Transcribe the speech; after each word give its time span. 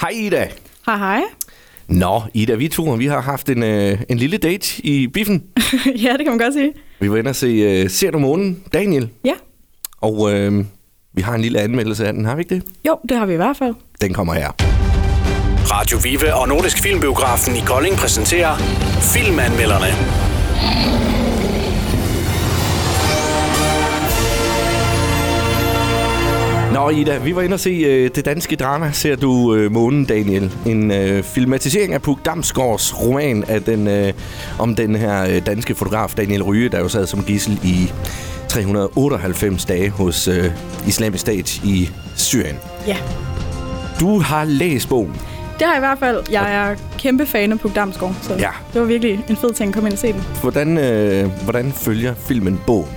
Hej 0.00 0.10
Ida. 0.14 0.48
Hej 0.86 0.96
hej. 0.96 1.20
Nå, 1.88 2.22
Ida, 2.34 2.54
vi 2.54 2.68
to 2.68 2.82
vi 2.82 3.06
har 3.06 3.20
haft 3.20 3.48
en, 3.48 3.62
øh, 3.62 3.98
en 4.08 4.18
lille 4.18 4.36
date 4.36 4.86
i 4.86 5.06
biffen. 5.06 5.42
ja, 6.04 6.12
det 6.12 6.18
kan 6.18 6.26
man 6.26 6.38
godt 6.38 6.54
sige. 6.54 6.72
Vi 7.00 7.10
var 7.10 7.16
inde 7.16 7.28
og 7.28 7.36
se 7.36 7.46
øh, 7.46 7.90
Ser 7.90 8.10
du 8.10 8.18
månen, 8.18 8.62
Daniel? 8.72 9.08
Ja. 9.24 9.32
Og 10.00 10.32
øh, 10.32 10.64
vi 11.12 11.22
har 11.22 11.34
en 11.34 11.40
lille 11.40 11.60
anmeldelse 11.60 12.06
af 12.06 12.12
den, 12.12 12.24
har 12.24 12.34
vi 12.34 12.40
ikke 12.40 12.54
det? 12.54 12.62
Jo, 12.86 12.98
det 13.08 13.16
har 13.16 13.26
vi 13.26 13.32
i 13.32 13.36
hvert 13.36 13.56
fald. 13.56 13.74
Den 14.00 14.12
kommer 14.12 14.34
her. 14.34 14.50
Radio 15.72 15.98
Vive 16.02 16.34
og 16.34 16.48
Nordisk 16.48 16.82
Filmbiografen 16.82 17.56
i 17.56 17.60
Kolding 17.66 17.94
præsenterer 17.96 18.56
Filmanmelderne. 19.14 19.90
Nå 26.80 26.88
Ida, 26.90 27.18
vi 27.18 27.36
var 27.36 27.42
inde 27.42 27.54
og 27.54 27.60
se 27.60 27.70
øh, 27.70 28.10
det 28.14 28.24
danske 28.24 28.56
drama, 28.56 28.90
Ser 28.92 29.16
du 29.16 29.54
øh, 29.54 29.72
månen, 29.72 30.04
Daniel. 30.04 30.52
En 30.66 30.90
øh, 30.90 31.22
filmatisering 31.22 31.94
af 31.94 32.02
Puk 32.02 32.18
Damsgaards 32.24 33.00
roman 33.02 33.44
af 33.48 33.62
den, 33.62 33.88
øh, 33.88 34.12
om 34.58 34.74
den 34.74 34.96
her 34.96 35.22
øh, 35.28 35.46
danske 35.46 35.74
fotograf 35.74 36.14
Daniel 36.16 36.42
Ryge, 36.42 36.68
der 36.68 36.78
jo 36.78 36.88
sad 36.88 37.06
som 37.06 37.22
gissel 37.24 37.58
i 37.64 37.92
398 38.48 39.64
dage 39.64 39.90
hos 39.90 40.28
øh, 40.28 40.44
Islamisk 40.86 41.20
Stat 41.20 41.56
i 41.64 41.90
Syrien. 42.16 42.56
Ja. 42.86 42.96
Du 44.00 44.18
har 44.20 44.44
læst 44.44 44.88
bogen. 44.88 45.12
Det 45.58 45.66
har 45.66 45.74
jeg 45.74 45.78
i 45.78 45.86
hvert 45.86 45.98
fald. 45.98 46.22
Jeg 46.30 46.54
er 46.54 46.74
kæmpe 46.98 47.26
fan 47.26 47.52
af 47.52 47.60
Puk 47.60 47.74
Damsgaard, 47.74 48.14
så 48.22 48.34
Ja. 48.34 48.50
det 48.72 48.80
var 48.80 48.86
virkelig 48.86 49.24
en 49.28 49.36
fed 49.36 49.54
ting 49.54 49.68
at 49.68 49.74
komme 49.74 49.88
ind 49.88 49.92
og 49.94 49.98
se 49.98 50.12
den. 50.12 50.22
Hvordan, 50.42 50.78
øh, 50.78 51.30
hvordan 51.44 51.72
følger 51.72 52.14
filmen 52.14 52.60
bogen? 52.66 52.88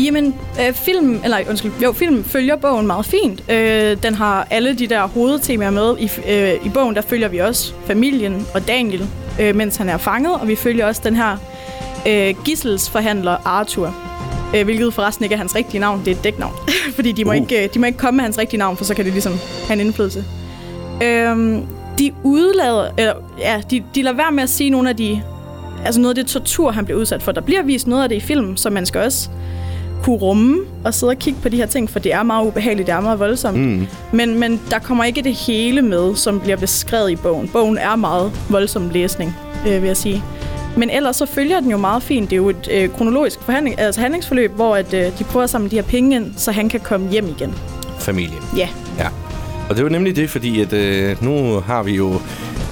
Jamen, 0.00 0.34
øh, 0.60 0.74
film, 0.74 1.20
eller 1.24 1.38
undskyld, 1.48 1.72
jo, 1.82 1.92
film 1.92 2.24
følger 2.24 2.56
bogen 2.56 2.86
meget 2.86 3.06
fint. 3.06 3.50
Øh, 3.50 3.96
den 4.02 4.14
har 4.14 4.46
alle 4.50 4.74
de 4.78 4.86
der 4.86 5.06
hovedtemaer 5.06 5.70
med. 5.70 5.96
I, 5.98 6.10
øh, 6.28 6.66
I 6.66 6.68
bogen, 6.68 6.94
der 6.94 7.00
følger 7.02 7.28
vi 7.28 7.38
også 7.38 7.72
familien 7.86 8.46
og 8.54 8.68
Daniel, 8.68 9.06
øh, 9.40 9.56
mens 9.56 9.76
han 9.76 9.88
er 9.88 9.98
fanget, 9.98 10.32
og 10.32 10.48
vi 10.48 10.56
følger 10.56 10.86
også 10.86 11.00
den 11.04 11.16
her 11.16 11.36
øh, 12.08 12.34
gisselsforhandler 12.44 13.36
Arthur. 13.44 13.94
Øh, 14.56 14.64
hvilket 14.64 14.94
forresten 14.94 15.24
ikke 15.24 15.32
er 15.34 15.38
hans 15.38 15.54
rigtige 15.54 15.80
navn, 15.80 16.00
det 16.04 16.08
er 16.08 16.16
et 16.16 16.24
dæknavn. 16.24 16.52
Fordi 16.96 17.12
de 17.12 17.24
må, 17.24 17.30
Uh. 17.30 17.36
ikke, 17.36 17.64
øh, 17.64 17.74
de 17.74 17.78
må 17.78 17.86
ikke 17.86 17.98
komme 17.98 18.16
med 18.16 18.24
hans 18.24 18.38
rigtige 18.38 18.58
navn, 18.58 18.76
for 18.76 18.84
så 18.84 18.94
kan 18.94 19.04
det 19.04 19.12
ligesom 19.12 19.32
have 19.66 19.80
en 19.80 19.86
indflydelse. 19.86 20.24
Øh, 21.02 21.58
de 21.98 22.12
udlader, 22.22 22.90
eller, 22.98 23.14
ja, 23.38 23.62
de, 23.70 23.84
de 23.94 24.02
lader 24.02 24.16
være 24.16 24.32
med 24.32 24.42
at 24.42 24.48
sige 24.48 24.70
nogle 24.70 24.88
af 24.88 24.96
de, 24.96 25.22
altså 25.84 26.00
noget 26.00 26.18
af 26.18 26.24
det 26.24 26.32
tortur, 26.32 26.70
han 26.70 26.84
bliver 26.84 27.00
udsat 27.00 27.22
for. 27.22 27.32
Der 27.32 27.40
bliver 27.40 27.62
vist 27.62 27.86
noget 27.86 28.02
af 28.02 28.08
det 28.08 28.16
i 28.16 28.20
filmen, 28.20 28.56
så 28.56 28.70
man 28.70 28.86
skal 28.86 29.00
også 29.00 29.28
kunne 30.02 30.16
rumme 30.16 30.58
og 30.84 30.94
sidde 30.94 31.10
og 31.10 31.18
kigge 31.18 31.40
på 31.42 31.48
de 31.48 31.56
her 31.56 31.66
ting, 31.66 31.90
for 31.90 31.98
det 31.98 32.12
er 32.12 32.22
meget 32.22 32.46
ubehageligt, 32.46 32.86
det 32.86 32.94
er 32.94 33.00
meget 33.00 33.18
voldsomt. 33.18 33.58
Mm. 33.58 33.86
Men, 34.12 34.40
men 34.40 34.60
der 34.70 34.78
kommer 34.78 35.04
ikke 35.04 35.22
det 35.22 35.34
hele 35.34 35.82
med, 35.82 36.14
som 36.16 36.40
bliver 36.40 36.56
beskrevet 36.56 37.10
i 37.10 37.16
bogen. 37.16 37.48
Bogen 37.48 37.78
er 37.78 37.96
meget 37.96 38.32
voldsom 38.50 38.90
læsning, 38.90 39.36
øh, 39.66 39.82
vil 39.82 39.86
jeg 39.86 39.96
sige. 39.96 40.22
Men 40.76 40.90
ellers 40.90 41.16
så 41.16 41.26
følger 41.26 41.60
den 41.60 41.70
jo 41.70 41.76
meget 41.76 42.02
fint. 42.02 42.30
Det 42.30 42.36
er 42.36 42.40
jo 42.40 42.48
et 42.48 42.68
øh, 42.70 42.88
kronologisk 42.88 43.42
forhandling, 43.42 43.80
altså 43.80 44.00
handlingsforløb, 44.00 44.52
hvor 44.52 44.76
at, 44.76 44.94
øh, 44.94 45.18
de 45.18 45.24
prøver 45.24 45.44
at 45.44 45.50
samle 45.50 45.70
de 45.70 45.76
her 45.76 45.82
penge 45.82 46.16
ind, 46.16 46.32
så 46.36 46.52
han 46.52 46.68
kan 46.68 46.80
komme 46.80 47.10
hjem 47.10 47.28
igen. 47.38 47.54
Familien. 47.98 48.42
Ja, 48.56 48.68
Ja. 48.98 49.08
Og 49.68 49.76
det 49.76 49.84
var 49.84 49.90
nemlig 49.90 50.16
det, 50.16 50.30
fordi 50.30 50.60
at, 50.60 50.72
øh, 50.72 51.24
nu 51.24 51.60
har 51.60 51.82
vi 51.82 51.94
jo 51.94 52.20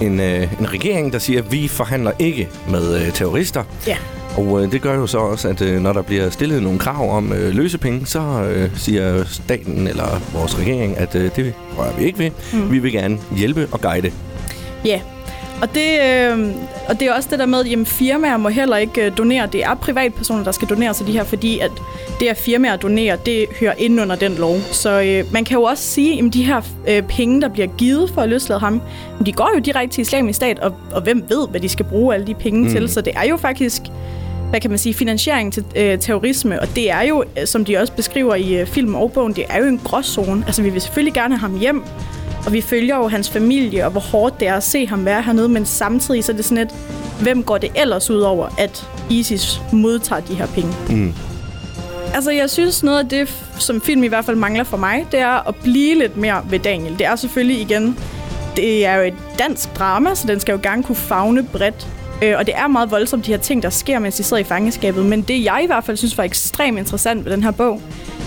en, 0.00 0.20
øh, 0.20 0.60
en 0.60 0.72
regering, 0.72 1.12
der 1.12 1.18
siger, 1.18 1.42
at 1.42 1.52
vi 1.52 1.68
forhandler 1.68 2.12
ikke 2.18 2.48
med 2.70 3.06
øh, 3.06 3.12
terrorister. 3.12 3.64
ja, 3.86 3.96
Og 4.36 4.62
øh, 4.62 4.72
det 4.72 4.82
gør 4.82 4.94
jo 4.94 5.06
så 5.06 5.18
også, 5.18 5.48
at 5.48 5.62
øh, 5.62 5.80
når 5.80 5.92
der 5.92 6.02
bliver 6.02 6.30
stillet 6.30 6.62
nogle 6.62 6.78
krav 6.78 7.16
om 7.16 7.32
øh, 7.32 7.54
løsepenge, 7.54 8.06
så 8.06 8.20
øh, 8.20 8.70
siger 8.78 9.24
staten 9.24 9.88
eller 9.88 10.20
vores 10.32 10.58
regering, 10.58 10.98
at 10.98 11.14
øh, 11.14 11.30
det 11.36 11.54
rører 11.78 11.96
vi 11.96 12.04
ikke 12.04 12.18
ved. 12.18 12.30
Mm. 12.52 12.72
Vi 12.72 12.78
vil 12.78 12.92
gerne 12.92 13.18
hjælpe 13.36 13.68
og 13.72 13.80
guide. 13.80 14.10
ja. 14.84 15.00
Og 15.62 15.74
det, 15.74 16.00
øh, 16.04 16.54
og 16.88 17.00
det 17.00 17.08
er 17.08 17.12
også 17.12 17.28
det 17.30 17.38
der 17.38 17.46
med, 17.46 17.58
at 17.58 17.86
firmaer 17.86 18.36
må 18.36 18.48
heller 18.48 18.76
ikke 18.76 19.06
øh, 19.06 19.18
donere. 19.18 19.48
Det 19.52 19.64
er 19.64 19.74
privatpersoner, 19.74 20.44
der 20.44 20.52
skal 20.52 20.68
donere 20.68 20.94
til 20.94 21.06
de 21.06 21.12
her, 21.12 21.24
fordi 21.24 21.58
at 21.58 21.70
det 22.20 22.26
at 22.26 22.36
firmaer 22.36 22.76
donerer, 22.76 23.16
det 23.16 23.46
hører 23.60 23.72
ind 23.78 24.00
under 24.00 24.16
den 24.16 24.34
lov. 24.34 24.56
Så 24.72 25.02
øh, 25.02 25.32
man 25.32 25.44
kan 25.44 25.56
jo 25.56 25.62
også 25.62 25.84
sige, 25.84 26.24
at 26.24 26.34
de 26.34 26.44
her 26.44 26.60
øh, 26.88 27.02
penge, 27.02 27.40
der 27.40 27.48
bliver 27.48 27.66
givet 27.78 28.10
for 28.10 28.22
at 28.22 28.28
løslade 28.28 28.60
ham, 28.60 28.82
de 29.26 29.32
går 29.32 29.50
jo 29.54 29.60
direkte 29.60 29.94
til 29.94 30.02
islamisk 30.02 30.36
stat, 30.36 30.58
og, 30.58 30.74
og 30.92 31.02
hvem 31.02 31.24
ved, 31.28 31.48
hvad 31.48 31.60
de 31.60 31.68
skal 31.68 31.84
bruge 31.84 32.14
alle 32.14 32.26
de 32.26 32.34
penge 32.34 32.62
mm. 32.62 32.70
til. 32.70 32.88
Så 32.88 33.00
det 33.00 33.12
er 33.16 33.28
jo 33.28 33.36
faktisk 33.36 33.82
hvad 34.54 34.60
kan 34.60 34.70
man 34.70 34.78
sige, 34.78 34.94
finansiering 34.94 35.52
til 35.52 35.64
øh, 35.76 35.98
terrorisme, 35.98 36.60
og 36.60 36.68
det 36.74 36.90
er 36.90 37.02
jo, 37.02 37.24
øh, 37.40 37.46
som 37.46 37.64
de 37.64 37.76
også 37.76 37.92
beskriver 37.92 38.34
i 38.34 38.54
øh, 38.54 38.66
filmen 38.66 38.94
og 38.94 39.12
bogen, 39.12 39.32
det 39.32 39.44
er 39.48 39.58
jo 39.58 39.64
en 39.64 39.80
gråzone. 39.84 40.44
Altså, 40.46 40.62
vi 40.62 40.70
vil 40.70 40.80
selvfølgelig 40.80 41.14
gerne 41.14 41.36
have 41.36 41.50
ham 41.50 41.58
hjem, 41.58 41.82
og 42.46 42.52
vi 42.52 42.60
følger 42.60 42.96
jo 42.96 43.08
hans 43.08 43.30
familie, 43.30 43.84
og 43.84 43.90
hvor 43.90 44.00
hårdt 44.00 44.40
det 44.40 44.48
er 44.48 44.54
at 44.54 44.62
se 44.62 44.86
ham 44.86 45.04
være 45.04 45.22
hernede, 45.22 45.48
men 45.48 45.66
samtidig 45.66 46.24
så 46.24 46.32
er 46.32 46.36
det 46.36 46.44
sådan 46.44 46.58
et, 46.58 46.74
hvem 47.20 47.42
går 47.42 47.58
det 47.58 47.70
ellers 47.74 48.10
ud 48.10 48.20
over, 48.20 48.48
at 48.58 48.88
ISIS 49.10 49.60
modtager 49.72 50.20
de 50.20 50.34
her 50.34 50.46
penge? 50.46 50.72
Mm. 50.90 51.14
Altså, 52.14 52.30
jeg 52.30 52.50
synes 52.50 52.82
noget 52.82 52.98
af 52.98 53.08
det, 53.08 53.44
som 53.58 53.80
film 53.80 54.04
i 54.04 54.08
hvert 54.08 54.24
fald 54.24 54.36
mangler 54.36 54.64
for 54.64 54.76
mig, 54.76 55.06
det 55.12 55.20
er 55.20 55.48
at 55.48 55.54
blive 55.54 55.98
lidt 55.98 56.16
mere 56.16 56.44
ved 56.50 56.58
Daniel. 56.58 56.98
Det 56.98 57.06
er 57.06 57.16
selvfølgelig 57.16 57.60
igen, 57.60 57.98
det 58.56 58.86
er 58.86 58.94
jo 58.94 59.02
et 59.02 59.14
dansk 59.38 59.78
drama, 59.78 60.14
så 60.14 60.26
den 60.26 60.40
skal 60.40 60.52
jo 60.52 60.58
gerne 60.62 60.82
kunne 60.82 60.96
fagne 60.96 61.42
bredt. 61.42 61.88
Øh, 62.22 62.34
og 62.38 62.46
det 62.46 62.54
er 62.56 62.66
meget 62.66 62.90
voldsomt, 62.90 63.26
de 63.26 63.30
her 63.30 63.38
ting, 63.38 63.62
der 63.62 63.70
sker, 63.70 63.98
mens 63.98 64.16
de 64.16 64.22
sidder 64.22 64.40
i 64.40 64.44
fangeskabet. 64.44 65.04
Men 65.06 65.22
det, 65.22 65.44
jeg 65.44 65.60
i 65.62 65.66
hvert 65.66 65.84
fald 65.84 65.96
synes 65.96 66.18
var 66.18 66.24
ekstremt 66.24 66.78
interessant 66.78 67.24
ved 67.24 67.32
den 67.32 67.42
her 67.42 67.50
bog, 67.50 67.80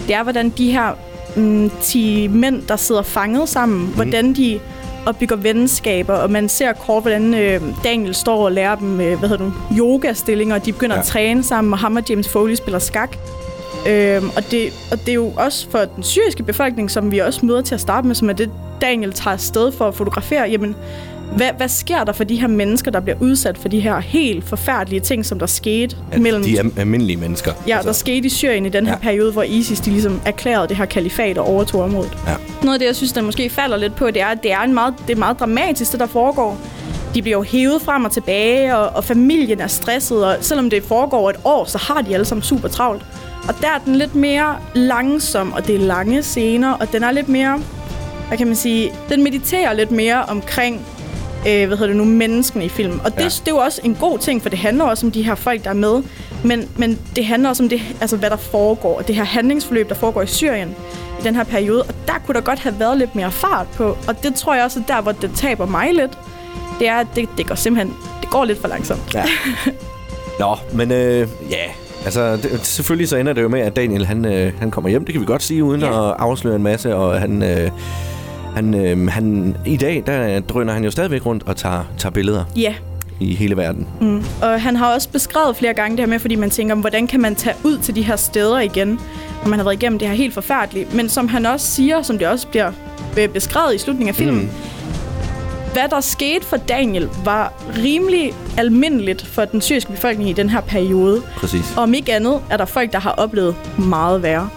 det 0.08 0.16
er, 0.16 0.24
hvordan 0.24 0.50
de 0.50 0.72
her 0.72 0.92
mm, 1.36 1.72
10 1.82 2.28
mænd, 2.28 2.62
der 2.68 2.76
sidder 2.76 3.02
fanget 3.02 3.50
sammen, 3.50 3.80
mm. 3.80 3.88
hvordan 3.88 4.34
de 4.34 4.60
opbygger 5.06 5.36
venskaber, 5.36 6.14
og 6.14 6.32
man 6.32 6.50
ser 6.50 6.74
kort, 6.74 7.04
hvordan 7.04 7.34
øh, 7.34 7.62
Daniel 7.84 8.16
står 8.16 8.46
og 8.46 8.52
lærer 8.52 8.76
dem, 8.76 9.02
øh, 9.02 9.20
hvad 9.20 9.30
hedder 9.30 9.46
du, 9.46 9.54
yoga-stillinger, 9.78 10.56
og 10.56 10.66
de 10.66 10.74
begynder 10.74 10.96
Ja. 10.96 11.00
ja. 11.00 11.02
at 11.04 11.08
træne 11.08 11.44
sammen, 11.44 11.74
og 11.74 11.80
ham 11.80 11.96
og 11.96 12.04
James 12.10 12.30
Foley 12.30 12.56
spiller 12.56 12.80
skak. 12.80 13.18
Øhm, 13.88 14.30
og, 14.36 14.52
det, 14.52 14.74
og 14.92 15.00
det 15.00 15.10
er 15.10 15.14
jo 15.14 15.32
også 15.38 15.68
for 15.72 15.80
den 15.96 16.04
syriske 16.04 16.44
befolkning, 16.44 16.92
som 16.92 17.12
vi 17.12 17.20
også 17.20 17.46
møder 17.46 17.62
til 17.62 17.76
at 17.76 17.82
starte 17.82 18.08
med, 18.08 18.16
som 18.16 18.30
er 18.30 18.34
det, 18.34 18.50
Daniel 18.82 19.14
tager 19.14 19.34
afsted 19.34 19.72
for 19.72 19.88
at 19.88 19.96
fotografere. 19.96 20.50
Jamen, 20.50 20.76
hvad, 21.36 21.50
hvad 21.58 21.68
sker 21.68 22.04
der 22.04 22.14
for 22.14 22.24
de 22.24 22.36
her 22.36 22.48
mennesker, 22.48 22.92
der 22.92 23.00
bliver 23.00 23.18
udsat 23.20 23.58
for 23.58 23.70
de 23.70 23.80
her 23.80 24.00
helt 24.00 24.44
forfærdelige 24.44 25.00
ting, 25.00 25.26
som 25.26 25.40
der 25.40 25.46
skete 25.46 25.96
At 26.12 26.22
mellem... 26.22 26.44
de 26.44 26.58
er 26.58 26.64
almindelige 26.78 27.18
mennesker. 27.18 27.52
Ja, 27.68 27.80
der 27.84 27.92
skete 27.92 28.26
i 28.26 28.30
Syrien 28.30 28.66
i 28.66 28.70
den 28.70 28.86
her 28.86 28.94
ja. 28.94 29.00
periode, 29.00 29.32
hvor 29.32 29.44
ISIS 29.44 29.80
de 29.80 29.90
ligesom 29.90 30.22
erklærede 30.26 30.68
det 30.68 30.78
her 30.78 30.86
kalifat 30.86 31.38
og 31.38 31.48
overtog 31.48 31.82
området. 31.82 32.18
Ja. 32.28 32.34
Noget 32.64 32.74
af 32.74 32.80
det, 32.80 32.86
jeg 32.86 32.96
synes, 32.96 33.14
der 33.14 33.22
måske 33.22 33.50
falder 33.50 33.78
lidt 33.78 33.96
på, 33.96 34.08
det 34.08 34.22
er, 34.22 34.28
at 34.28 34.44
det 34.44 34.52
er, 34.52 34.62
en 34.62 34.74
meget, 34.74 34.94
det 35.08 35.14
er 35.14 35.20
meget 35.20 35.40
dramatisk, 35.40 35.92
det 35.92 36.00
der 36.00 36.06
foregår. 36.06 36.58
De 37.16 37.22
bliver 37.22 37.38
jo 37.38 37.44
hævet 37.44 37.82
frem 37.82 38.06
og 38.06 38.12
tilbage, 38.12 38.78
og, 38.78 38.96
og 38.96 39.04
familien 39.04 39.62
er 39.62 39.68
stresset, 39.68 40.26
og 40.26 40.38
selvom 40.42 40.70
det 40.70 40.84
foregår 40.84 41.30
et 41.30 41.36
år, 41.44 41.66
så 41.66 41.78
har 41.78 42.02
de 42.02 42.14
alle 42.14 42.26
sammen 42.26 42.44
super 42.44 42.68
travlt. 42.68 43.06
Og 43.48 43.54
der 43.62 43.68
er 43.68 43.80
den 43.86 43.96
lidt 43.96 44.16
mere 44.16 44.56
langsom, 44.74 45.54
og 45.54 45.68
det 45.68 45.76
er 45.76 45.80
lange 45.80 46.24
scener, 46.24 46.72
og 46.72 46.92
den 46.92 47.04
er 47.04 47.12
lidt 47.12 47.30
mere, 47.30 47.62
hvad 48.28 48.38
kan 48.38 48.48
man 48.48 48.56
sige, 48.56 48.92
den 49.10 49.24
mediterer 49.24 49.74
lidt 49.74 49.92
mere 49.92 50.24
omkring, 50.24 50.86
øh, 51.48 51.68
hvad 51.68 51.78
hedder 51.78 51.88
det 51.88 51.96
nu, 51.96 52.06
menneskene 52.06 52.66
i 52.66 52.70
filmen. 52.70 53.02
Og 53.06 53.12
det, 53.12 53.20
Ja. 53.20 53.24
det 53.26 53.48
er 53.48 53.52
jo 53.52 53.58
også 53.58 53.82
en 53.84 53.96
god 53.96 54.20
ting, 54.20 54.42
for 54.42 54.50
det 54.50 54.60
handler 54.60 54.84
også 54.84 55.06
om 55.06 55.12
de 55.12 55.22
her 55.24 55.36
folk, 55.36 55.64
der 55.64 55.70
er 55.70 55.74
med. 55.74 56.04
Men, 56.44 56.70
men 56.76 57.00
det 57.16 57.26
handler 57.26 57.50
også 57.50 57.64
om 57.64 57.70
det, 57.70 57.82
altså, 58.02 58.18
hvad 58.18 58.30
der 58.30 58.36
foregår, 58.38 58.98
og 58.98 59.08
det 59.08 59.16
her 59.16 59.24
handlingsforløb, 59.24 59.90
der 59.90 59.96
foregår 59.96 60.22
i 60.22 60.28
Syrien 60.28 60.76
i 61.20 61.24
den 61.24 61.36
her 61.36 61.44
periode. 61.44 61.82
Og 61.84 61.94
der 62.08 62.14
kunne 62.26 62.36
der 62.36 62.42
godt 62.42 62.60
have 62.60 62.80
været 62.80 62.98
lidt 62.98 63.16
mere 63.16 63.32
fart 63.32 63.68
på. 63.76 63.98
Og 64.08 64.24
det 64.24 64.36
tror 64.36 64.56
jeg 64.56 64.64
også 64.64 64.80
er 64.80 64.96
der, 64.96 65.02
hvor 65.02 65.12
det 65.12 65.32
taber 65.36 65.66
mig 65.66 65.94
lidt. 65.94 66.12
Det 66.80 66.88
er, 66.88 66.96
at 66.96 67.08
det, 67.16 67.30
det 67.38 67.48
går 67.48 67.56
simpelthen 67.56 67.96
det 68.22 68.30
går 68.30 68.46
lidt 68.46 68.62
for 68.62 68.68
langsomt. 68.68 69.14
Ja. 69.16 69.24
Nå, 70.40 70.56
men 70.74 70.92
øh, 70.92 71.28
ja, 71.50 71.56
altså 72.06 72.36
det, 72.38 72.60
selvfølgelig 72.66 73.10
så 73.10 73.18
ender 73.18 73.34
det 73.34 73.42
jo 73.42 73.48
med, 73.48 73.60
at 73.60 73.76
Daniel 73.76 74.06
han, 74.06 74.26
øh, 74.26 74.54
han 74.60 74.72
kommer 74.72 74.90
hjem. 74.90 75.06
Det 75.06 75.14
kan 75.14 75.22
vi 75.22 75.26
godt 75.26 75.44
sige, 75.44 75.64
uden 75.64 75.82
Ja. 75.82 76.10
at 76.10 76.16
afsløre 76.20 76.56
en 76.56 76.64
masse. 76.64 76.96
Og 76.96 77.20
han, 77.20 77.44
øh, 77.44 77.72
han, 78.56 78.74
øh, 78.74 79.08
han, 79.08 79.56
i 79.66 79.78
dag, 79.78 80.04
der 80.06 80.40
drøner 80.40 80.74
han 80.74 80.84
jo 80.84 80.92
stadigvæk 80.92 81.26
rundt 81.26 81.44
og 81.46 81.56
tager, 81.56 81.84
tager 81.98 82.14
billeder 82.14 82.44
Ja, 82.56 82.76
i 83.20 83.36
hele 83.36 83.58
verden. 83.58 83.88
Mm. 84.02 84.24
Og 84.42 84.62
han 84.62 84.76
har 84.76 84.94
også 84.94 85.10
beskrevet 85.10 85.56
flere 85.56 85.74
gange 85.74 85.98
det 85.98 86.06
her 86.06 86.10
med, 86.10 86.20
fordi 86.20 86.36
man 86.36 86.50
tænker, 86.50 86.76
hvordan 86.76 87.08
kan 87.08 87.22
man 87.22 87.36
tage 87.36 87.56
ud 87.64 87.78
til 87.78 87.96
de 87.96 88.02
her 88.02 88.16
steder 88.16 88.60
igen, 88.60 89.00
når 89.44 89.50
man 89.50 89.60
har 89.60 89.64
været 89.64 89.76
igennem 89.76 90.00
det 90.00 90.08
her 90.08 90.16
helt 90.16 90.34
forfærdeligt. 90.34 90.94
Men 90.94 91.10
som 91.10 91.28
han 91.28 91.46
også 91.46 91.68
siger, 91.68 92.02
som 92.02 92.18
det 92.18 92.28
også 92.28 92.48
bliver 92.48 92.72
øh, 93.18 93.30
beskrevet 93.30 93.76
i 93.76 93.78
slutningen 93.78 94.10
af 94.10 94.16
filmen, 94.16 94.42
mm. 94.42 94.50
hvad 95.74 95.90
der 95.90 96.02
skete 96.02 96.46
for 96.46 96.58
Daniel 96.58 97.10
var 97.26 97.54
rimelig 97.84 98.34
almindeligt 98.58 99.26
for 99.26 99.46
den 99.46 99.62
syriske 99.62 99.92
befolkning 99.92 100.30
i 100.30 100.34
den 100.34 100.50
her 100.50 100.62
periode. 100.62 101.22
Præcis. 101.36 101.74
Og 101.78 101.84
om 101.84 101.94
ikke 101.94 102.14
andet 102.14 102.40
er 102.50 102.58
der 102.58 102.66
folk, 102.66 102.94
der 102.94 103.00
har 103.00 103.12
oplevet 103.12 103.56
meget 103.78 104.24
værre. 104.24 104.50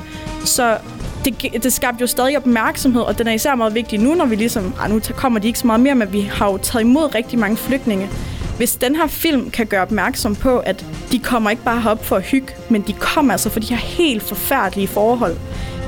Så 0.45 0.77
det, 1.25 1.63
det 1.63 1.73
skabte 1.73 2.01
jo 2.01 2.07
stadig 2.07 2.37
opmærksomhed, 2.37 3.03
og 3.03 3.19
den 3.19 3.27
er 3.29 3.33
især 3.33 3.55
meget 3.55 3.75
vigtig 3.75 3.99
nu, 3.99 4.15
når 4.15 4.27
vi 4.27 4.37
ligesom... 4.37 4.75
Ej, 4.81 4.89
nu 4.89 5.01
kommer 5.17 5.39
de 5.39 5.47
ikke 5.47 5.59
så 5.59 5.67
meget 5.67 5.81
mere, 5.81 5.95
men 5.95 6.13
vi 6.13 6.21
har 6.21 6.51
jo 6.51 6.57
taget 6.59 6.85
imod 6.85 7.15
rigtig 7.15 7.39
mange 7.39 7.57
flygtninge. 7.57 8.09
Hvis 8.57 8.77
den 8.77 8.97
her 8.97 9.07
film 9.07 9.51
kan 9.51 9.67
gøre 9.67 9.83
opmærksom 9.83 10.35
på, 10.37 10.59
at 10.59 10.87
de 11.13 11.19
kommer 11.19 11.51
ikke 11.51 11.63
bare 11.63 11.81
herop 11.81 12.05
for 12.05 12.17
at 12.17 12.23
hygge, 12.23 12.49
men 12.69 12.83
de 12.83 12.93
kommer 12.93 13.33
altså 13.33 13.51
for 13.51 13.61
de 13.61 13.67
her 13.67 13.77
helt 13.77 14.23
forfærdelige 14.23 14.89
forhold, 14.89 15.37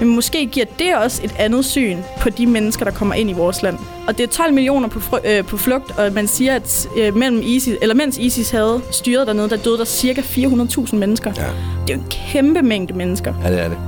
Men 0.01 0.09
måske 0.09 0.47
giver 0.47 0.67
det 0.79 0.97
også 0.97 1.21
et 1.25 1.35
andet 1.39 1.65
syn 1.65 1.99
på 2.21 2.31
de 2.31 2.47
mennesker, 2.47 2.85
der 2.85 2.93
kommer 2.93 3.15
ind 3.15 3.31
i 3.31 3.33
vores 3.33 3.63
land. 3.63 3.79
Og 4.09 4.19
det 4.19 4.25
er 4.25 4.29
12 4.29 4.53
millioner 4.55 4.89
på, 4.89 4.99
fr- 4.99 5.29
øh, 5.29 5.45
på 5.45 5.57
flugt, 5.57 5.99
og 5.99 6.13
man 6.13 6.27
siger, 6.29 6.55
at 6.55 6.87
øh, 6.99 7.17
mellem 7.17 7.43
ISIS, 7.45 7.77
eller 7.83 7.95
mens 7.95 8.19
ISIS 8.19 8.51
havde 8.51 8.81
styret 8.91 9.27
dernede, 9.27 9.49
der 9.49 9.57
døde 9.57 9.79
der 9.79 9.85
cirka 9.85 10.21
400.000 10.21 10.97
mennesker. 10.97 11.33
Ja. 11.37 11.43
Det 11.43 11.93
er 11.93 11.97
jo 11.97 12.01
en 12.01 12.07
kæmpe 12.11 12.63
mængde 12.63 12.95
mennesker. 12.95 13.35
Ja, 13.45 13.51
det 13.51 13.61
er 13.61 13.69
det. 13.69 13.79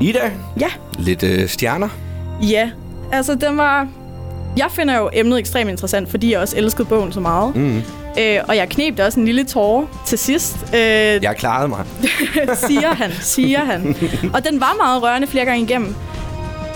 Ida, 0.00 0.30
Ja, 0.60 0.68
lidt 0.98 1.22
øh, 1.22 1.48
stjerner. 1.48 1.88
ja. 2.42 2.70
Altså, 3.12 3.34
den 3.34 3.56
var... 3.56 3.88
Jeg 4.56 4.66
finder 4.70 4.96
jo 4.98 5.10
emnet 5.12 5.38
ekstremt 5.38 5.70
interessant, 5.70 6.10
fordi 6.10 6.32
jeg 6.32 6.40
også 6.40 6.56
elskede 6.56 6.88
bogen 6.88 7.12
så 7.12 7.20
meget. 7.20 7.56
Mm. 7.56 7.82
Øh, 8.20 8.38
og 8.48 8.56
jeg 8.56 8.68
knep 8.68 8.98
også 9.00 9.20
en 9.20 9.26
lille 9.26 9.44
tårer 9.44 9.86
til 10.06 10.18
sidst. 10.18 10.56
Øh, 10.74 10.78
Jeg 11.22 11.34
klarede 11.38 11.68
mig. 11.68 11.84
siger 12.68 12.94
han, 12.94 13.10
siger 13.20 13.64
han. 13.64 13.96
Og 14.34 14.44
den 14.50 14.60
var 14.60 14.74
meget 14.82 15.02
rørende 15.02 15.26
flere 15.26 15.44
gange 15.44 15.62
igennem. 15.64 15.94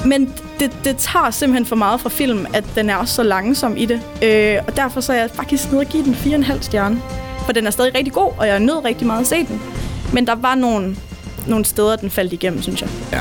Men 0.04 0.32
det, 0.60 0.70
det 0.84 0.96
tager 0.96 1.30
simpelthen 1.30 1.66
for 1.66 1.76
meget 1.76 2.00
fra 2.00 2.08
film, 2.08 2.46
at 2.54 2.64
den 2.74 2.90
er 2.90 2.96
også 2.96 3.14
så 3.14 3.22
langsom 3.22 3.76
i 3.76 3.84
det. 3.84 4.00
Øh, 4.22 4.56
og 4.66 4.76
derfor 4.76 5.00
så 5.00 5.12
er 5.12 5.16
jeg 5.16 5.30
faktisk 5.34 5.70
nede 5.72 5.80
og 5.80 5.86
give 5.86 6.04
den 6.04 6.14
4,5 6.14 6.62
stjerne. 6.62 7.02
For 7.44 7.52
den 7.52 7.66
er 7.66 7.70
stadig 7.70 7.94
rigtig 7.94 8.12
god, 8.12 8.30
og 8.38 8.46
jeg 8.46 8.54
er 8.54 8.58
nødt 8.58 8.84
rigtig 8.84 9.06
meget 9.06 9.20
at 9.20 9.26
se 9.26 9.36
den. 9.46 9.62
Men 10.12 10.26
der 10.26 10.34
var 10.34 10.54
nogle, 10.54 10.96
nogle 11.46 11.64
steder, 11.64 11.96
den 11.96 12.10
faldt 12.10 12.32
igennem, 12.32 12.62
synes 12.62 12.80
jeg. 12.80 12.88
Ja. 13.12 13.20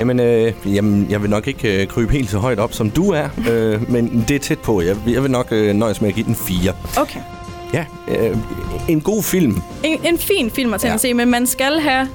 Jamen, 0.00 0.20
øh, 0.20 0.52
jamen, 0.66 1.06
jeg 1.10 1.22
vil 1.22 1.30
nok 1.30 1.46
ikke 1.46 1.82
øh, 1.82 1.86
krybe 1.88 2.12
helt 2.12 2.30
så 2.30 2.38
højt 2.38 2.58
op, 2.58 2.72
som 2.72 2.90
du 2.90 3.10
er, 3.10 3.28
øh, 3.50 3.90
men 3.90 4.24
det 4.28 4.34
er 4.34 4.40
tæt 4.40 4.58
på. 4.58 4.80
Jeg, 4.82 4.96
jeg 5.06 5.22
vil 5.22 5.30
nok 5.30 5.48
øh, 5.50 5.74
nøjes 5.74 6.00
med 6.00 6.08
at 6.08 6.14
give 6.14 6.26
den 6.26 6.34
4. 6.34 6.72
Okay. 6.96 7.20
Ja, 7.72 7.84
øh, 8.08 8.36
en 8.88 9.00
god 9.00 9.22
film. 9.22 9.62
En, 9.84 9.98
en 10.04 10.18
fin 10.18 10.50
film 10.50 10.74
at 10.74 10.80
tage 10.80 10.90
Ja. 10.90 10.94
at 10.94 11.00
se, 11.00 11.14
men 11.14 11.30
man 11.30 11.46
skal 11.46 11.80
have... 11.80 12.08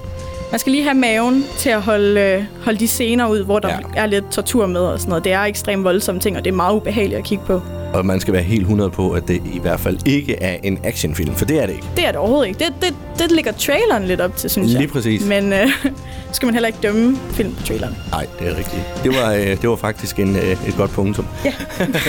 Man 0.52 0.60
skal 0.60 0.72
lige 0.72 0.84
have 0.84 0.94
maven 0.96 1.46
til 1.58 1.70
at 1.70 1.82
holde, 1.82 2.22
øh, 2.22 2.44
holde 2.64 2.80
de 2.80 2.88
scener 2.88 3.28
ud, 3.28 3.44
hvor 3.44 3.60
der 3.60 3.70
Ja. 3.70 3.78
er 4.02 4.06
lidt 4.06 4.26
tortur 4.32 4.68
med 4.68 4.82
og 4.82 5.00
sådan 5.00 5.10
noget. 5.10 5.24
Det 5.24 5.32
er 5.34 5.40
ekstremt 5.44 5.84
voldsomme 5.84 6.22
ting, 6.22 6.38
og 6.38 6.46
det 6.46 6.52
er 6.52 6.56
meget 6.56 6.76
ubehageligt 6.76 7.18
at 7.20 7.24
kigge 7.24 7.44
på. 7.46 7.62
Og 7.94 8.06
man 8.06 8.20
skal 8.20 8.34
være 8.34 8.44
helt 8.44 8.62
100 8.62 8.90
på, 8.90 9.12
at 9.12 9.28
det 9.28 9.42
i 9.54 9.60
hvert 9.60 9.80
fald 9.80 9.98
ikke 10.06 10.36
er 10.44 10.58
en 10.64 10.80
actionfilm, 10.84 11.36
for 11.36 11.46
det 11.46 11.62
er 11.62 11.66
det 11.66 11.74
ikke. 11.74 11.86
Det 11.96 12.04
er 12.06 12.12
det 12.12 12.16
overhovedet 12.16 12.48
ikke. 12.48 12.60
Det, 12.60 12.74
det, 12.82 12.94
det 13.20 13.32
ligger 13.32 13.52
traileren 13.52 14.04
lidt 14.04 14.22
op 14.22 14.36
til, 14.38 14.50
synes 14.50 14.72
jeg. 14.72 14.80
Lige 14.80 14.88
præcis. 14.92 15.26
Men 15.26 15.54
øh, 15.54 15.68
skal 16.32 16.46
man 16.46 16.54
heller 16.56 16.68
ikke 16.68 16.80
dømme 16.84 17.18
film 17.32 17.54
på 17.56 17.64
traileren. 17.64 17.96
Nej, 18.12 18.26
det 18.40 18.48
er 18.48 18.58
rigtigt. 18.58 18.82
Det 19.04 19.12
var, 19.22 19.34
øh, 19.34 19.62
det 19.62 19.70
var 19.70 19.76
faktisk 19.76 20.20
en, 20.20 20.36
øh, 20.36 20.52
et 20.68 20.74
godt 20.78 20.92
punktum. 20.92 21.26
Ja. 21.46 21.54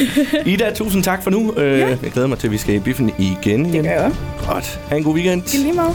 Ida, 0.52 0.70
tusind 0.74 1.02
tak 1.02 1.22
for 1.22 1.30
nu. 1.30 1.52
Øh, 1.56 1.78
Ja. 1.78 1.86
Jeg 1.88 1.98
glæder 2.12 2.28
mig 2.28 2.38
til, 2.38 2.46
at 2.46 2.52
vi 2.52 2.58
skal 2.58 2.74
i 2.74 2.78
biffen 2.78 3.12
igen. 3.18 3.66
igen. 3.66 3.84
jeg. 3.84 4.12
Godt. 4.48 4.80
Ha' 4.88 4.96
en 4.96 5.04
god 5.04 5.14
weekend. 5.14 5.42
Det 5.42 5.54
er 5.54 5.58
lige 5.58 5.72
meget. 5.72 5.94